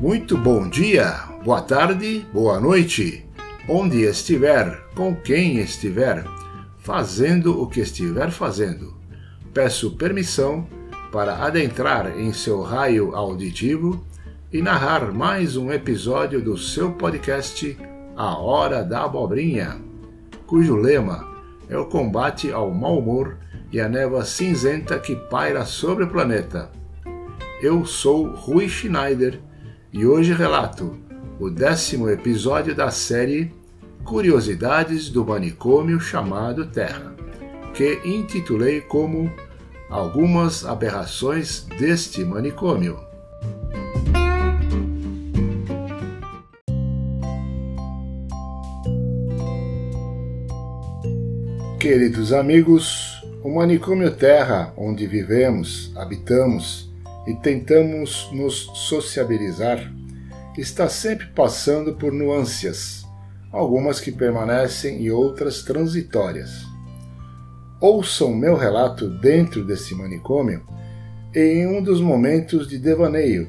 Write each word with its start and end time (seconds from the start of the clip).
Muito 0.00 0.38
bom 0.38 0.68
dia, 0.68 1.24
boa 1.44 1.60
tarde, 1.60 2.24
boa 2.32 2.60
noite, 2.60 3.26
onde 3.68 4.02
estiver, 4.02 4.80
com 4.94 5.12
quem 5.12 5.58
estiver, 5.58 6.24
fazendo 6.78 7.60
o 7.60 7.66
que 7.66 7.80
estiver 7.80 8.30
fazendo. 8.30 8.94
Peço 9.52 9.96
permissão 9.96 10.68
para 11.10 11.44
adentrar 11.44 12.16
em 12.16 12.32
seu 12.32 12.62
raio 12.62 13.12
auditivo 13.12 14.06
e 14.52 14.62
narrar 14.62 15.12
mais 15.12 15.56
um 15.56 15.72
episódio 15.72 16.40
do 16.40 16.56
seu 16.56 16.92
podcast 16.92 17.76
A 18.14 18.38
Hora 18.38 18.84
da 18.84 19.02
Abobrinha, 19.02 19.80
cujo 20.46 20.76
lema 20.76 21.26
é 21.68 21.76
o 21.76 21.86
combate 21.86 22.52
ao 22.52 22.70
mau 22.70 23.00
humor 23.00 23.36
e 23.72 23.80
a 23.80 23.88
névoa 23.88 24.24
cinzenta 24.24 24.96
que 25.00 25.16
paira 25.16 25.64
sobre 25.64 26.04
o 26.04 26.08
planeta. 26.08 26.70
Eu 27.60 27.84
sou 27.84 28.28
Rui 28.28 28.68
Schneider 28.68 29.47
e 29.92 30.06
hoje 30.06 30.32
relato 30.32 30.98
o 31.40 31.48
décimo 31.48 32.10
episódio 32.10 32.74
da 32.74 32.90
série 32.90 33.52
Curiosidades 34.04 35.08
do 35.08 35.24
Manicômio 35.24 36.00
chamado 36.00 36.66
Terra, 36.66 37.14
que 37.74 38.00
intitulei 38.04 38.80
como 38.80 39.32
Algumas 39.88 40.66
Aberrações 40.66 41.66
deste 41.78 42.24
Manicômio. 42.24 42.98
Queridos 51.80 52.32
amigos, 52.32 53.22
o 53.42 53.54
manicômio 53.54 54.10
Terra, 54.10 54.72
onde 54.76 55.06
vivemos, 55.06 55.92
habitamos 55.96 56.87
e 57.28 57.34
tentamos 57.34 58.28
nos 58.32 58.70
sociabilizar, 58.74 59.92
está 60.56 60.88
sempre 60.88 61.26
passando 61.26 61.94
por 61.94 62.10
nuances, 62.12 63.04
algumas 63.52 64.00
que 64.00 64.10
permanecem 64.10 65.00
e 65.02 65.10
outras 65.10 65.62
transitórias. 65.62 66.66
Ouçam 67.80 68.34
meu 68.34 68.56
relato 68.56 69.08
dentro 69.20 69.64
desse 69.64 69.94
manicômio 69.94 70.66
em 71.34 71.66
um 71.66 71.82
dos 71.82 72.00
momentos 72.00 72.66
de 72.66 72.78
devaneio, 72.78 73.48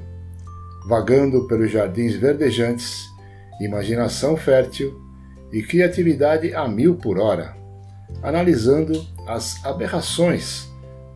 vagando 0.88 1.47
pelos 1.47 1.71
jardins 1.71 2.14
verdejantes, 2.14 3.05
imaginação 3.59 4.36
fértil 4.36 4.93
e 5.52 5.64
criatividade 5.64 6.53
a 6.53 6.67
mil 6.67 6.95
por 6.95 7.17
hora 7.17 7.58
analisando 8.21 9.05
as 9.27 9.64
aberrações 9.66 10.69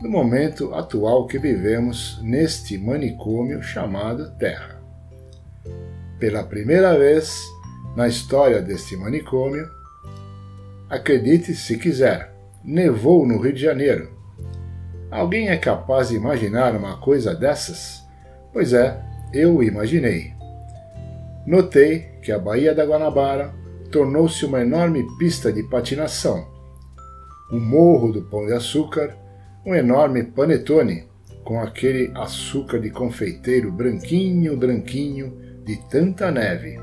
do 0.03 0.09
momento 0.09 0.75
atual 0.75 1.25
que 1.25 1.39
vivemos 1.39 2.19
neste 2.21 2.77
manicômio 2.77 3.63
chamado 3.63 4.31
Terra. 4.37 4.83
Pela 6.19 6.43
primeira 6.43 6.97
vez 6.99 7.41
na 7.95 8.05
história 8.05 8.61
deste 8.61 8.97
manicômio, 8.97 9.65
acredite 10.89 11.55
se 11.55 11.77
quiser, 11.77 12.35
nevou 12.61 13.25
no 13.25 13.39
Rio 13.39 13.53
de 13.53 13.61
Janeiro. 13.61 14.11
Alguém 15.09 15.47
é 15.47 15.55
capaz 15.55 16.09
de 16.09 16.15
imaginar 16.15 16.75
uma 16.75 16.97
coisa 16.97 17.33
dessas? 17.33 18.03
Pois 18.51 18.73
é, 18.73 19.01
eu 19.33 19.63
imaginei. 19.63 20.33
Notei 21.47 21.99
que 22.21 22.33
a 22.33 22.37
Baía 22.37 22.75
da 22.75 22.85
Guanabara 22.85 23.53
tornou-se 23.89 24.45
uma 24.45 24.59
enorme 24.59 25.07
pista 25.17 25.49
de 25.49 25.63
patinação 25.63 26.51
o 27.53 27.59
morro 27.59 28.11
do 28.11 28.23
Pão 28.23 28.47
de 28.47 28.53
Açúcar, 28.53 29.15
um 29.65 29.73
enorme 29.73 30.23
panetone 30.23 31.05
com 31.43 31.59
aquele 31.59 32.11
açúcar 32.15 32.79
de 32.79 32.89
confeiteiro 32.89 33.71
branquinho, 33.71 34.57
branquinho, 34.57 35.37
de 35.65 35.77
tanta 35.89 36.31
neve. 36.31 36.79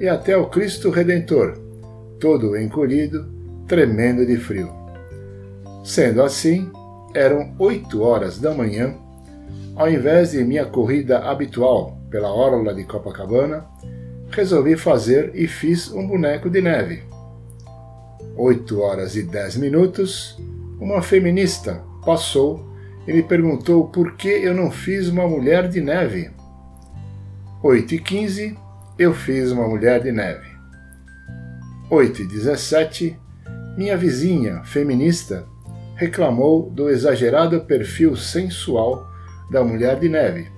E 0.00 0.08
até 0.08 0.36
o 0.36 0.46
Cristo 0.46 0.90
Redentor, 0.90 1.58
todo 2.20 2.56
encolhido, 2.56 3.28
tremendo 3.66 4.24
de 4.26 4.36
frio. 4.36 4.72
Sendo 5.84 6.22
assim, 6.22 6.70
eram 7.14 7.54
oito 7.58 8.02
horas 8.02 8.38
da 8.38 8.54
manhã, 8.54 8.94
ao 9.74 9.90
invés 9.90 10.32
de 10.32 10.44
minha 10.44 10.66
corrida 10.66 11.18
habitual 11.18 11.98
pela 12.10 12.32
orla 12.32 12.74
de 12.74 12.84
Copacabana, 12.84 13.64
resolvi 14.30 14.76
fazer 14.76 15.32
e 15.34 15.46
fiz 15.46 15.90
um 15.90 16.06
boneco 16.06 16.50
de 16.50 16.60
neve 16.60 17.08
8 18.38 18.80
horas 18.80 19.16
e 19.16 19.24
10 19.24 19.56
minutos, 19.56 20.38
uma 20.80 21.02
feminista 21.02 21.82
passou 22.08 22.66
e 23.06 23.12
me 23.12 23.22
perguntou 23.22 23.86
por 23.86 24.16
que 24.16 24.28
eu 24.28 24.54
não 24.54 24.70
fiz 24.70 25.08
uma 25.08 25.28
mulher 25.28 25.68
de 25.68 25.78
neve. 25.78 26.30
8 27.62 27.96
e 27.96 27.98
15, 27.98 28.58
eu 28.98 29.12
fiz 29.12 29.52
uma 29.52 29.68
mulher 29.68 30.02
de 30.02 30.10
neve. 30.10 30.48
8 31.90 32.22
e 32.22 32.26
17, 32.26 33.14
minha 33.76 33.94
vizinha, 33.94 34.64
feminista, 34.64 35.46
reclamou 35.96 36.70
do 36.70 36.88
exagerado 36.88 37.60
perfil 37.66 38.16
sensual 38.16 39.06
da 39.50 39.62
mulher 39.62 40.00
de 40.00 40.08
neve, 40.08 40.50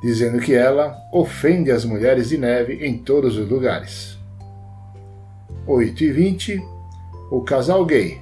dizendo 0.00 0.38
que 0.38 0.54
ela 0.54 0.96
ofende 1.12 1.72
as 1.72 1.84
mulheres 1.84 2.28
de 2.28 2.38
neve 2.38 2.74
em 2.74 2.98
todos 2.98 3.36
os 3.36 3.48
lugares. 3.50 4.16
8 5.66 6.04
e 6.04 6.12
20, 6.12 6.62
o 7.28 7.40
casal 7.40 7.84
gay, 7.84 8.20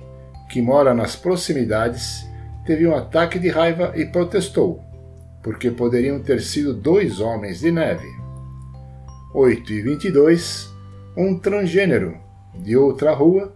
que 0.49 0.63
mora 0.63 0.95
nas 0.95 1.15
proximidades, 1.15 2.30
teve 2.71 2.87
um 2.87 2.95
ataque 2.95 3.37
de 3.37 3.49
raiva 3.49 3.93
e 3.97 4.07
protestou, 4.07 4.81
porque 5.43 5.73
poderiam 5.73 6.21
ter 6.21 6.41
sido 6.41 6.73
dois 6.73 7.19
homens 7.19 7.59
de 7.59 7.73
neve. 7.73 8.07
8 9.35 9.73
e 9.73 9.83
22, 9.83 10.73
um 11.17 11.37
transgênero 11.37 12.17
de 12.55 12.77
outra 12.77 13.13
rua 13.13 13.53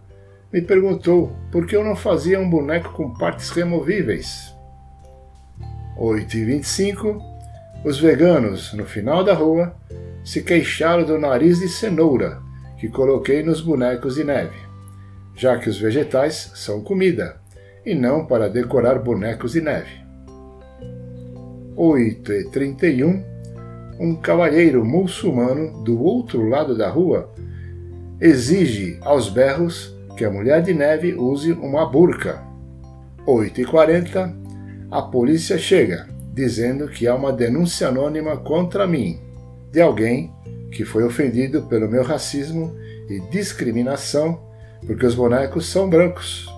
me 0.51 0.61
perguntou 0.61 1.33
por 1.49 1.65
que 1.65 1.77
eu 1.77 1.81
não 1.81 1.95
fazia 1.95 2.41
um 2.41 2.49
boneco 2.49 2.91
com 2.91 3.13
partes 3.13 3.51
removíveis. 3.51 4.53
8 5.97 6.35
e 6.35 6.43
25, 6.43 7.17
os 7.85 7.97
veganos 7.97 8.73
no 8.73 8.83
final 8.83 9.23
da 9.23 9.33
rua 9.33 9.73
se 10.25 10.43
queixaram 10.43 11.05
do 11.05 11.17
nariz 11.17 11.59
de 11.59 11.69
cenoura 11.69 12.41
que 12.77 12.89
coloquei 12.89 13.41
nos 13.41 13.61
bonecos 13.61 14.15
de 14.15 14.25
neve 14.25 14.65
já 15.35 15.57
que 15.57 15.69
os 15.69 15.77
vegetais 15.77 16.51
são 16.55 16.81
comida 16.81 17.41
e 17.85 17.93
não 17.93 18.25
para 18.25 18.49
decorar 18.49 18.99
bonecos 18.99 19.53
de 19.53 19.61
neve. 19.61 20.03
8 21.75 22.33
e 22.33 22.49
31 22.49 23.23
Um 23.99 24.15
cavalheiro 24.15 24.83
muçulmano 24.83 25.83
do 25.83 26.01
outro 26.01 26.47
lado 26.47 26.77
da 26.77 26.89
rua 26.89 27.31
exige 28.19 28.97
aos 29.01 29.29
berros 29.29 29.95
que 30.17 30.23
a 30.23 30.31
mulher 30.31 30.61
de 30.61 30.73
neve 30.73 31.13
use 31.13 31.51
uma 31.51 31.85
burca. 31.85 32.41
8 33.25 33.61
e 33.61 33.65
40 33.65 34.33
A 34.89 35.01
polícia 35.01 35.57
chega, 35.57 36.07
dizendo 36.33 36.87
que 36.87 37.07
há 37.07 37.13
uma 37.13 37.33
denúncia 37.33 37.87
anônima 37.89 38.37
contra 38.37 38.87
mim, 38.87 39.19
de 39.71 39.81
alguém 39.81 40.31
que 40.71 40.85
foi 40.85 41.03
ofendido 41.03 41.63
pelo 41.63 41.89
meu 41.89 42.03
racismo 42.03 42.75
e 43.09 43.19
discriminação 43.31 44.45
porque 44.85 45.05
os 45.05 45.15
bonecos 45.15 45.67
são 45.67 45.89
brancos. 45.89 46.54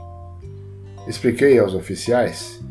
Expliquei 1.08 1.58
aos 1.58 1.74
oficiais 1.74 2.62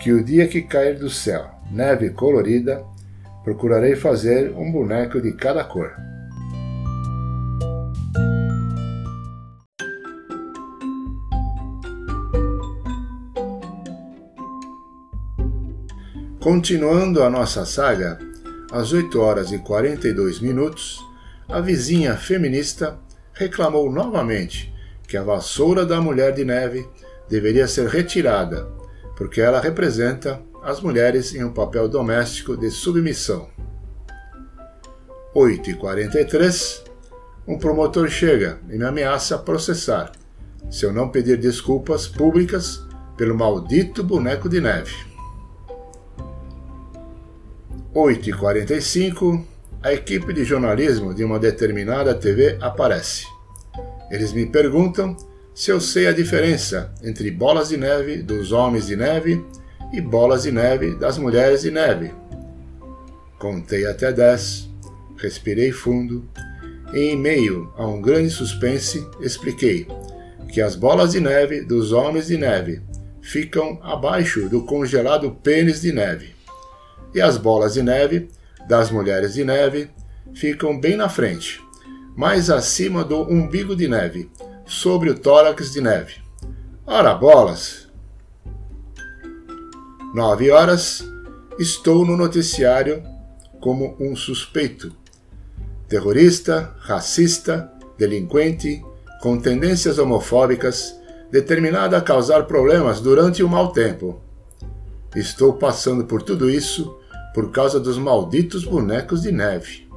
que 0.00 0.12
o 0.12 0.24
dia 0.24 0.46
que 0.48 0.62
cair 0.62 0.98
do 0.98 1.10
céu 1.10 1.60
neve 1.70 2.10
colorida, 2.10 2.84
procurarei 3.44 3.94
fazer 3.94 4.52
um 4.52 4.70
boneco 4.70 5.20
de 5.20 5.32
cada 5.32 5.64
cor. 5.64 5.94
Continuando 16.40 17.22
a 17.22 17.30
nossa 17.30 17.64
saga, 17.64 18.18
às 18.72 18.92
8 18.92 19.20
horas 19.20 19.52
e 19.52 19.58
42 19.58 20.40
minutos, 20.40 20.98
a 21.48 21.60
vizinha 21.60 22.16
feminista 22.16 22.98
reclamou 23.34 23.90
novamente 23.92 24.72
que 25.06 25.16
a 25.16 25.22
vassoura 25.22 25.84
da 25.84 26.00
mulher 26.00 26.32
de 26.32 26.44
neve 26.44 26.88
deveria 27.30 27.68
ser 27.68 27.86
retirada, 27.86 28.68
porque 29.16 29.40
ela 29.40 29.60
representa 29.60 30.42
as 30.62 30.80
mulheres 30.80 31.34
em 31.34 31.44
um 31.44 31.52
papel 31.52 31.88
doméstico 31.88 32.56
de 32.56 32.70
submissão. 32.70 33.48
8h43 35.34 36.82
Um 37.46 37.56
promotor 37.56 38.08
chega 38.08 38.58
e 38.68 38.76
me 38.76 38.84
ameaça 38.84 39.38
processar 39.38 40.12
se 40.68 40.84
eu 40.84 40.92
não 40.92 41.08
pedir 41.08 41.38
desculpas 41.38 42.06
públicas 42.06 42.84
pelo 43.16 43.36
maldito 43.36 44.02
boneco 44.02 44.48
de 44.48 44.60
neve. 44.60 44.94
8h45 47.94 49.44
A 49.82 49.92
equipe 49.92 50.32
de 50.32 50.44
jornalismo 50.44 51.14
de 51.14 51.24
uma 51.24 51.38
determinada 51.38 52.14
TV 52.14 52.58
aparece. 52.60 53.24
Eles 54.10 54.32
me 54.32 54.46
perguntam 54.46 55.16
se 55.54 55.70
eu 55.70 55.80
sei 55.80 56.06
a 56.06 56.12
diferença 56.12 56.92
entre 57.02 57.30
bolas 57.30 57.68
de 57.68 57.76
neve 57.76 58.22
dos 58.22 58.52
homens 58.52 58.86
de 58.86 58.96
neve 58.96 59.44
e 59.92 60.00
bolas 60.00 60.44
de 60.44 60.52
neve 60.52 60.94
das 60.94 61.18
mulheres 61.18 61.62
de 61.62 61.70
neve. 61.70 62.12
Contei 63.38 63.86
até 63.86 64.12
dez 64.12 64.70
respirei 65.20 65.70
fundo 65.70 66.28
e, 66.92 66.98
em 66.98 67.16
meio 67.16 67.72
a 67.76 67.86
um 67.86 68.00
grande 68.00 68.30
suspense, 68.30 69.06
expliquei 69.20 69.86
que 70.52 70.60
as 70.60 70.74
bolas 70.74 71.12
de 71.12 71.20
neve 71.20 71.60
dos 71.60 71.92
homens 71.92 72.26
de 72.26 72.36
neve 72.36 72.82
ficam 73.20 73.78
abaixo 73.82 74.48
do 74.48 74.64
congelado 74.64 75.30
pênis 75.42 75.82
de 75.82 75.92
neve 75.92 76.34
e 77.14 77.20
as 77.20 77.36
bolas 77.36 77.74
de 77.74 77.82
neve 77.82 78.28
das 78.66 78.90
mulheres 78.90 79.34
de 79.34 79.44
neve 79.44 79.90
ficam 80.34 80.78
bem 80.78 80.96
na 80.96 81.08
frente, 81.08 81.60
mais 82.16 82.50
acima 82.50 83.04
do 83.04 83.22
umbigo 83.22 83.74
de 83.74 83.88
neve, 83.88 84.30
sobre 84.70 85.10
o 85.10 85.18
tórax 85.18 85.72
de 85.72 85.80
neve. 85.80 86.14
Ora 86.86 87.12
bolas! 87.12 87.88
Nove 90.14 90.48
horas, 90.50 91.04
estou 91.58 92.06
no 92.06 92.16
noticiário 92.16 93.02
como 93.60 93.96
um 93.98 94.14
suspeito. 94.14 94.94
Terrorista, 95.88 96.72
racista, 96.78 97.70
delinquente, 97.98 98.84
com 99.20 99.40
tendências 99.40 99.98
homofóbicas, 99.98 100.94
determinado 101.32 101.96
a 101.96 102.00
causar 102.00 102.44
problemas 102.44 103.00
durante 103.00 103.42
o 103.42 103.48
mau 103.48 103.72
tempo. 103.72 104.20
Estou 105.16 105.54
passando 105.54 106.04
por 106.04 106.22
tudo 106.22 106.48
isso 106.48 106.96
por 107.34 107.50
causa 107.50 107.80
dos 107.80 107.98
malditos 107.98 108.64
bonecos 108.64 109.22
de 109.22 109.32
neve. 109.32 109.88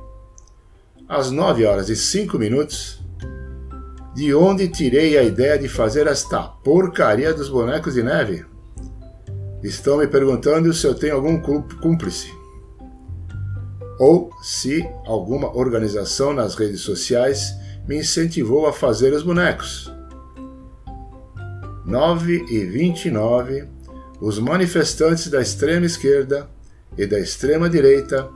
Às 1.07 1.29
nove 1.29 1.63
horas 1.63 1.89
e 1.89 1.95
cinco 1.95 2.39
minutos, 2.39 3.02
de 4.13 4.33
onde 4.33 4.67
tirei 4.67 5.17
a 5.17 5.23
ideia 5.23 5.57
de 5.57 5.67
fazer 5.67 6.05
esta 6.05 6.43
porcaria 6.43 7.33
dos 7.33 7.49
bonecos 7.49 7.95
de 7.95 8.03
neve? 8.03 8.45
Estão 9.63 9.97
me 9.97 10.07
perguntando 10.07 10.71
se 10.71 10.85
eu 10.85 10.93
tenho 10.93 11.15
algum 11.15 11.41
cúmplice. 11.81 12.31
Ou 13.99 14.29
se 14.43 14.87
alguma 15.05 15.55
organização 15.55 16.33
nas 16.33 16.53
redes 16.55 16.81
sociais 16.81 17.55
me 17.87 17.97
incentivou 17.97 18.67
a 18.67 18.73
fazer 18.73 19.13
os 19.13 19.23
bonecos. 19.23 19.91
9 21.85 22.45
e 22.49 22.65
29, 22.65 23.67
os 24.21 24.37
manifestantes 24.37 25.27
da 25.27 25.41
extrema 25.41 25.85
esquerda 25.85 26.47
e 26.97 27.07
da 27.07 27.19
extrema 27.19 27.69
direita, 27.69 28.29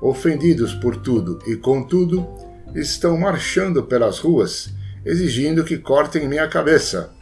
ofendidos 0.00 0.74
por 0.74 0.96
tudo 0.96 1.38
e 1.46 1.56
contudo, 1.56 2.26
estão 2.74 3.18
marchando 3.18 3.82
pelas 3.82 4.18
ruas 4.18 4.72
exigindo 5.04 5.64
que 5.64 5.78
cortem 5.78 6.28
minha 6.28 6.48
cabeça. 6.48 7.12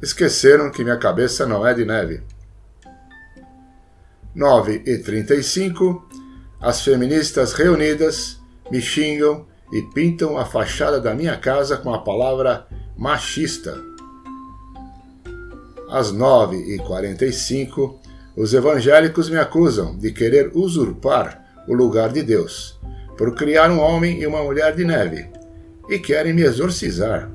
Esqueceram 0.00 0.70
que 0.70 0.84
minha 0.84 0.98
cabeça 0.98 1.46
não 1.46 1.66
é 1.66 1.74
de 1.74 1.84
neve. 1.84 2.22
9 4.34 4.82
e 4.86 4.98
35, 4.98 6.08
as 6.60 6.82
feministas 6.82 7.52
reunidas 7.52 8.40
me 8.70 8.80
xingam 8.80 9.46
e 9.72 9.82
pintam 9.94 10.38
a 10.38 10.44
fachada 10.44 11.00
da 11.00 11.14
minha 11.14 11.36
casa 11.36 11.76
com 11.76 11.92
a 11.92 12.02
palavra 12.02 12.66
machista. 12.96 13.78
Às 15.90 16.12
9h45, 16.12 17.98
os 18.36 18.54
evangélicos 18.54 19.28
me 19.28 19.36
acusam 19.36 19.96
de 19.98 20.10
querer 20.12 20.50
usurpar 20.54 21.42
o 21.68 21.74
lugar 21.74 22.10
de 22.10 22.22
Deus, 22.22 22.80
por 23.18 23.34
criar 23.34 23.70
um 23.70 23.78
homem 23.78 24.20
e 24.20 24.26
uma 24.26 24.42
mulher 24.42 24.74
de 24.74 24.84
neve, 24.84 25.28
e 25.88 25.98
querem 25.98 26.32
me 26.32 26.42
exorcizar, 26.42 27.30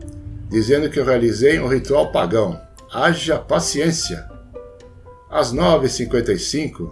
dizendo 0.50 0.90
que 0.90 1.00
eu 1.00 1.06
realizei 1.06 1.60
um 1.60 1.68
ritual 1.68 2.12
pagão. 2.12 2.60
Haja 2.92 3.38
paciência! 3.38 4.28
Às 5.30 5.54
9h55, 5.54 6.90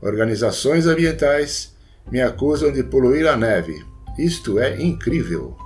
organizações 0.00 0.86
ambientais 0.86 1.74
me 2.10 2.20
acusam 2.20 2.70
de 2.72 2.82
poluir 2.82 3.26
a 3.26 3.36
neve. 3.36 3.84
Isto 4.18 4.58
é 4.58 4.80
incrível. 4.80 5.56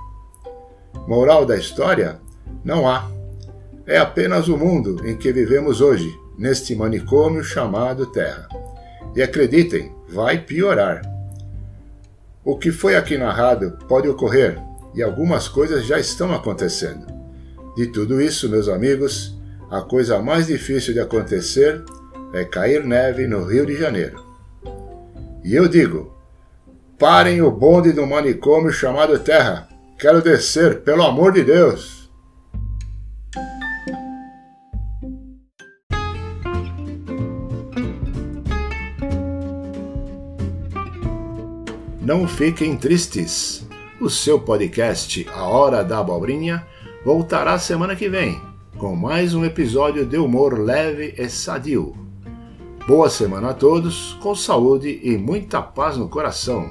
Moral 1.07 1.45
da 1.45 1.55
história? 1.55 2.19
Não 2.63 2.87
há 2.87 3.09
é 3.89 3.97
apenas 3.97 4.47
o 4.47 4.55
mundo 4.55 5.03
em 5.03 5.17
que 5.17 5.33
vivemos 5.33 5.81
hoje, 5.81 6.15
neste 6.37 6.75
manicômio 6.75 7.43
chamado 7.43 8.05
Terra. 8.05 8.47
E 9.15 9.21
acreditem, 9.23 9.91
vai 10.07 10.37
piorar. 10.37 11.01
O 12.45 12.55
que 12.55 12.71
foi 12.71 12.95
aqui 12.95 13.17
narrado 13.17 13.79
pode 13.87 14.07
ocorrer 14.07 14.59
e 14.93 15.01
algumas 15.03 15.47
coisas 15.47 15.85
já 15.85 15.99
estão 15.99 16.33
acontecendo. 16.33 17.05
De 17.75 17.87
tudo 17.87 18.19
isso, 18.21 18.49
meus 18.49 18.67
amigos, 18.67 19.37
a 19.69 19.81
coisa 19.81 20.19
mais 20.19 20.47
difícil 20.47 20.93
de 20.93 20.99
acontecer 20.99 21.83
é 22.33 22.43
cair 22.43 22.83
neve 22.83 23.27
no 23.27 23.45
Rio 23.45 23.65
de 23.65 23.77
Janeiro. 23.77 24.23
E 25.43 25.55
eu 25.55 25.67
digo: 25.67 26.15
parem 26.97 27.41
o 27.41 27.51
bonde 27.51 27.91
do 27.91 28.05
manicômio 28.05 28.71
chamado 28.71 29.19
Terra. 29.19 29.69
Quero 29.97 30.21
descer, 30.21 30.81
pelo 30.81 31.03
amor 31.03 31.33
de 31.33 31.43
Deus! 31.43 31.99
Não 42.01 42.27
fiquem 42.27 42.75
tristes. 42.75 43.68
O 44.01 44.09
seu 44.09 44.39
podcast 44.39 45.27
A 45.33 45.43
Hora 45.43 45.83
da 45.83 45.99
Abobrinha 45.99 46.65
voltará 47.03 47.59
semana 47.59 47.95
que 47.95 48.07
vem 48.07 48.41
com 48.77 48.95
mais 48.95 49.33
um 49.33 49.43
episódio 49.43 50.05
de 50.05 50.17
humor 50.17 50.57
leve 50.57 51.13
e 51.17 51.29
sadio. 51.29 51.93
Boa 52.87 53.09
semana 53.09 53.49
a 53.49 53.53
todos, 53.53 54.13
com 54.21 54.33
saúde 54.33 55.01
e 55.03 55.17
muita 55.17 55.61
paz 55.61 55.97
no 55.97 56.07
coração. 56.07 56.69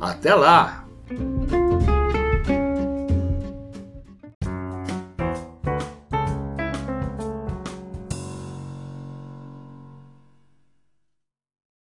Até 0.00 0.34
lá! 0.34 0.86